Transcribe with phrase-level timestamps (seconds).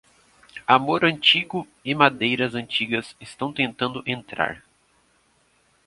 [0.65, 4.63] Amor antigo e madeiras antigas estão tentando entrar.